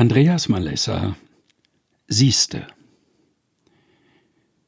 [0.00, 1.14] Andreas Malessa
[2.08, 2.66] Siehste.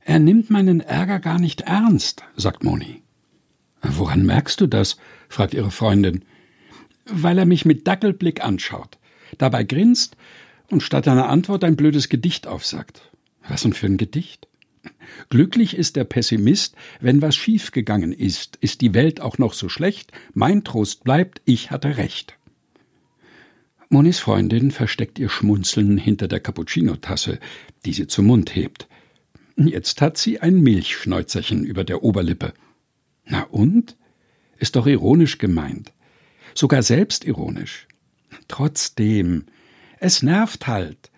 [0.05, 3.01] Er nimmt meinen Ärger gar nicht ernst, sagt Moni.
[3.80, 4.98] Woran merkst du das?
[5.30, 6.26] fragt ihre Freundin.
[7.06, 8.98] Weil er mich mit Dackelblick anschaut,
[9.38, 10.18] dabei grinst
[10.71, 13.10] und statt einer Antwort ein blödes Gedicht aufsagt.
[13.49, 14.49] Was denn für ein Gedicht?
[15.30, 20.12] Glücklich ist der Pessimist, wenn was schiefgegangen ist, ist die Welt auch noch so schlecht,
[20.34, 22.37] mein Trost bleibt, ich hatte recht.
[23.93, 27.39] Monis Freundin versteckt ihr Schmunzeln hinter der Cappuccino-Tasse,
[27.85, 28.89] die sie zum Mund hebt.
[29.57, 32.55] Jetzt hat sie ein Milchschnäuzerchen über der Oberlippe.
[33.27, 33.99] Na und?
[34.57, 35.93] Ist doch ironisch gemeint.
[36.55, 37.87] Sogar selbstironisch.
[38.49, 39.45] Trotzdem,
[40.01, 41.11] es nervt halt.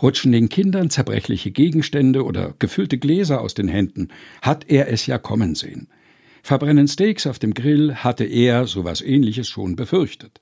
[0.00, 4.10] Rutschen den Kindern zerbrechliche Gegenstände oder gefüllte Gläser aus den Händen,
[4.40, 5.88] hat er es ja kommen sehen.
[6.44, 10.40] Verbrennen Steaks auf dem Grill hatte er sowas ähnliches schon befürchtet.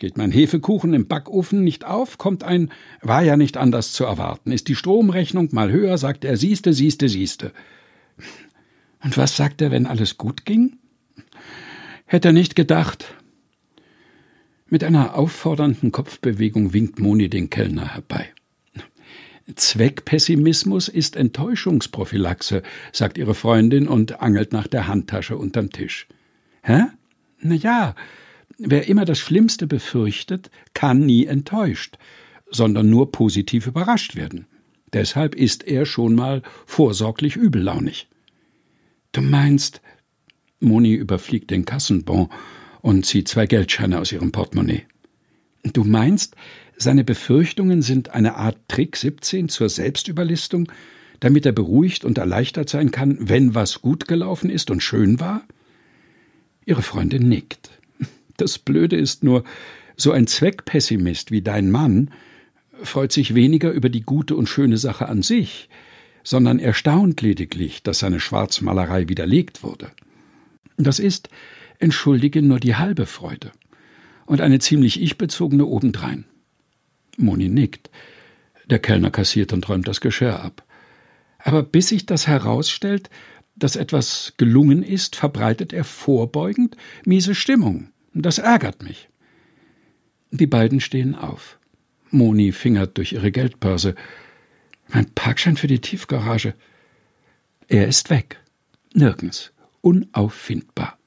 [0.00, 2.70] Geht mein Hefekuchen im Backofen nicht auf, kommt ein
[3.02, 4.50] war ja nicht anders zu erwarten.
[4.50, 7.52] Ist die Stromrechnung mal höher, sagt er siehste, siehste, siehste.
[9.04, 10.78] Und was sagt er, wenn alles gut ging?
[12.06, 13.12] Hätte er nicht gedacht.
[14.70, 18.32] Mit einer auffordernden Kopfbewegung winkt Moni den Kellner herbei.
[19.54, 26.08] Zweckpessimismus ist Enttäuschungsprophylaxe, sagt ihre Freundin und angelt nach der Handtasche unterm Tisch.
[26.62, 26.84] Hä?
[27.42, 27.94] Na ja,
[28.58, 31.98] wer immer das Schlimmste befürchtet, kann nie enttäuscht,
[32.50, 34.46] sondern nur positiv überrascht werden.
[34.92, 38.08] Deshalb ist er schon mal vorsorglich übellaunig.
[39.12, 39.80] Du meinst,
[40.58, 42.28] Moni überfliegt den Kassenbon
[42.82, 44.86] und zieht zwei Geldscheine aus ihrem Portemonnaie.
[45.62, 46.36] Du meinst,
[46.76, 50.70] seine Befürchtungen sind eine Art Trick 17 zur Selbstüberlistung,
[51.20, 55.42] damit er beruhigt und erleichtert sein kann, wenn was gut gelaufen ist und schön war?
[56.64, 57.70] Ihre Freundin nickt.
[58.40, 59.44] Das Blöde ist nur,
[59.96, 62.10] so ein Zweckpessimist wie dein Mann
[62.82, 65.68] freut sich weniger über die gute und schöne Sache an sich,
[66.24, 69.90] sondern erstaunt lediglich, dass seine Schwarzmalerei widerlegt wurde.
[70.76, 71.28] Das ist,
[71.78, 73.52] entschuldige, nur die halbe Freude
[74.26, 76.24] und eine ziemlich ich-bezogene obendrein.
[77.16, 77.90] Moni nickt.
[78.70, 80.64] Der Kellner kassiert und räumt das Geschirr ab.
[81.38, 83.10] Aber bis sich das herausstellt,
[83.56, 87.88] dass etwas gelungen ist, verbreitet er vorbeugend miese Stimmung.
[88.12, 89.08] Das ärgert mich.
[90.30, 91.58] Die beiden stehen auf.
[92.10, 93.94] Moni fingert durch ihre Geldbörse.
[94.88, 96.54] Mein Parkschein für die Tiefgarage.
[97.68, 98.40] Er ist weg.
[98.92, 99.52] Nirgends.
[99.80, 100.98] Unauffindbar.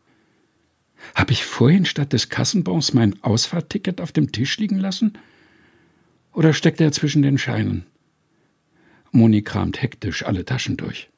[1.15, 5.17] Hab ich vorhin statt des Kassenbons mein Ausfahrtticket auf dem Tisch liegen lassen?
[6.31, 7.85] Oder steckt er zwischen den Scheinen?
[9.11, 11.09] Moni kramt hektisch alle Taschen durch.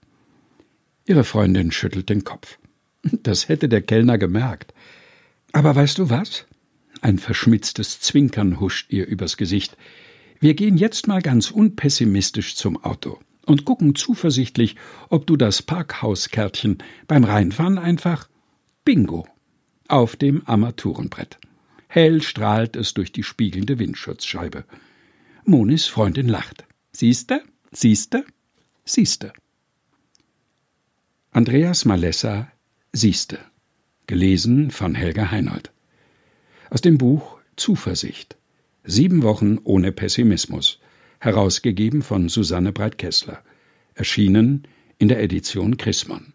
[1.06, 2.58] Ihre Freundin schüttelt den Kopf.
[3.04, 4.74] Das hätte der Kellner gemerkt.
[5.56, 6.46] Aber weißt du was?
[7.00, 9.78] Ein verschmitztes Zwinkern huscht ihr übers Gesicht.
[10.42, 14.76] Wir gehen jetzt mal ganz unpessimistisch zum Auto und gucken zuversichtlich,
[15.08, 18.28] ob du das Parkhauskärtchen beim Reinfahren einfach
[18.84, 19.30] Bingo
[19.88, 21.38] auf dem Armaturenbrett.
[21.88, 24.66] Hell strahlt es durch die spiegelnde Windschutzscheibe.
[25.46, 26.66] Monis Freundin lacht.
[26.92, 27.42] Siehste?
[27.72, 28.26] Siehste?
[28.84, 29.32] Siehste.
[31.32, 32.52] Andreas Malessa
[32.92, 33.40] Siehste.
[34.08, 35.72] Gelesen von Helga Heinold.
[36.70, 38.38] Aus dem Buch Zuversicht.
[38.84, 40.80] Sieben Wochen ohne Pessimismus.
[41.20, 43.42] Herausgegeben von Susanne Breit-Kessler.
[43.96, 44.68] Erschienen
[45.00, 46.34] in der Edition Chrismon.